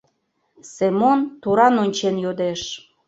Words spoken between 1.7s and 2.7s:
ончен йодеш.